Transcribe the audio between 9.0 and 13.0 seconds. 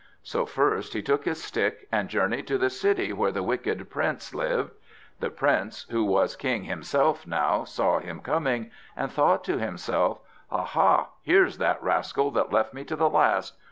thought to himself: "Aha! here's that rascal that left me to